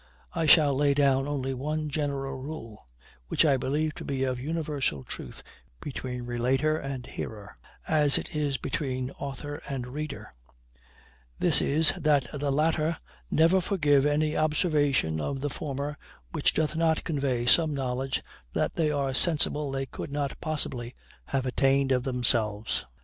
I 0.33 0.47
shall 0.47 0.73
lay 0.73 0.95
down 0.95 1.27
only 1.27 1.53
one 1.53 1.87
general 1.87 2.39
rule; 2.41 2.87
which 3.27 3.45
I 3.45 3.55
believe 3.55 3.93
to 3.93 4.03
be 4.03 4.23
of 4.23 4.39
universal 4.39 5.03
truth 5.03 5.43
between 5.79 6.23
relator 6.23 6.75
and 6.75 7.05
hearer, 7.05 7.55
as 7.87 8.17
it 8.17 8.35
is 8.35 8.57
between 8.57 9.11
author 9.11 9.61
and 9.69 9.85
reader; 9.85 10.31
this 11.37 11.61
is, 11.61 11.93
that 11.95 12.27
the 12.33 12.49
latter 12.51 12.97
never 13.29 13.61
forgive 13.61 14.07
any 14.07 14.35
observation 14.35 15.19
of 15.21 15.39
the 15.39 15.51
former 15.51 15.99
which 16.31 16.55
doth 16.55 16.75
not 16.75 17.03
convey 17.03 17.45
some 17.45 17.71
knowledge 17.75 18.23
that 18.53 18.73
they 18.73 18.89
are 18.89 19.13
sensible 19.13 19.69
they 19.69 19.85
could 19.85 20.11
not 20.11 20.41
possibly 20.41 20.95
have 21.25 21.45
attained 21.45 21.91
of 21.91 22.01
themselves. 22.01 22.87